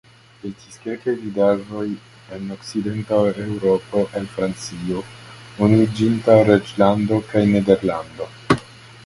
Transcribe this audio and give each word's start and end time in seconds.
Estis 0.47 0.77
kelkaj 0.83 1.11
vidaĵoj 1.25 1.83
en 2.37 2.47
Okcidenta 2.55 3.19
Eŭropo 3.43 4.03
el 4.21 4.27
Francio, 4.33 5.05
Unuiĝinta 5.69 6.41
Reĝlando 6.51 7.23
kaj 7.31 7.47
Nederlando. 7.55 8.33